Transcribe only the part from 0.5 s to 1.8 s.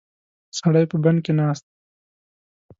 سړی په بند کې ناست دی.